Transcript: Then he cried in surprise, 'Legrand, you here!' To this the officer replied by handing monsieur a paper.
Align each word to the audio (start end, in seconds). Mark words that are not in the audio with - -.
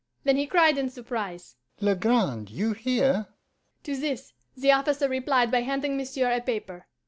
Then 0.23 0.35
he 0.35 0.47
cried 0.47 0.79
in 0.79 0.89
surprise, 0.89 1.57
'Legrand, 1.79 2.49
you 2.49 2.73
here!' 2.73 3.27
To 3.83 3.95
this 3.95 4.33
the 4.57 4.71
officer 4.71 5.07
replied 5.07 5.51
by 5.51 5.61
handing 5.61 5.95
monsieur 5.95 6.31
a 6.31 6.41
paper. 6.41 6.87